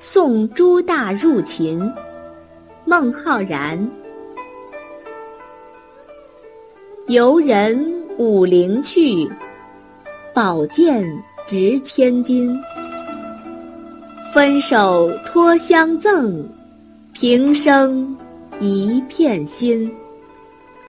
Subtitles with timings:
[0.00, 1.80] 送朱大入秦。
[2.84, 3.90] 孟浩然。
[7.08, 9.28] 游人五陵去
[10.32, 11.04] 宝剑
[11.48, 12.56] 值千金。
[14.32, 16.48] 分手脱相赠
[17.12, 18.16] 平生
[18.60, 19.92] 一片心。